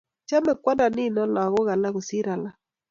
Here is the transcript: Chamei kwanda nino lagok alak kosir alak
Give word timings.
Chamei 0.27 0.57
kwanda 0.63 0.85
nino 0.95 1.21
lagok 1.35 1.67
alak 1.73 1.93
kosir 1.95 2.25
alak 2.33 2.55